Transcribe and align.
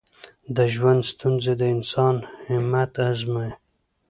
د 0.55 0.57
ژوند 0.73 1.01
ستونزې 1.11 1.53
د 1.59 1.63
انسان 1.75 2.15
همت 2.53 2.91
ازمويي. 3.09 3.51